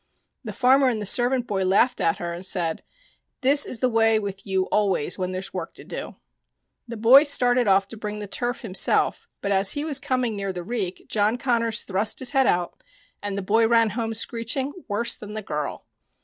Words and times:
The 0.43 0.51
farmer 0.51 0.89
and 0.89 0.99
the 0.99 1.05
servant 1.05 1.45
boy 1.45 1.63
laughed 1.63 2.01
at 2.01 2.17
her 2.17 2.33
and 2.33 2.43
said:" 2.43 2.81
This 3.41 3.67
is 3.67 3.81
the 3.81 3.87
way 3.89 4.17
with 4.17 4.47
you 4.47 4.63
always 4.71 5.19
when 5.19 5.31
there's 5.31 5.53
work 5.53 5.75
to 5.75 5.83
do." 5.83 6.15
The 6.87 6.97
boy 6.97 7.21
started 7.21 7.67
off 7.67 7.87
to 7.89 7.97
bring 7.97 8.17
the 8.17 8.25
turf 8.25 8.61
himself, 8.61 9.27
but 9.41 9.51
as 9.51 9.73
he 9.73 9.85
was 9.85 9.99
coming 9.99 10.35
near 10.35 10.51
the 10.51 10.63
reek 10.63 11.05
John 11.07 11.37
Connors 11.37 11.83
thrust 11.83 12.17
his 12.17 12.31
head 12.31 12.47
out, 12.47 12.81
and 13.21 13.37
the 13.37 13.43
boy 13.43 13.67
ran 13.67 13.91
home 13.91 14.15
screeching 14.15 14.73
worse 14.87 15.15
than 15.15 15.33
the 15.35 15.43
girl. 15.43 15.85